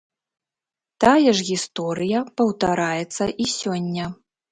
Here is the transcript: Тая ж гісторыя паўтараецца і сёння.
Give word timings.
Тая 1.03 1.33
ж 1.39 1.43
гісторыя 1.49 2.19
паўтараецца 2.41 3.29
і 3.45 3.47
сёння. 3.57 4.09